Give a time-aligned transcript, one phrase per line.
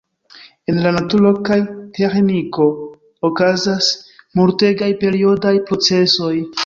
[0.71, 1.57] En la naturo kaj
[1.99, 2.65] teĥniko
[3.29, 3.91] okazas
[4.41, 6.33] multegaj periodaj procesoj.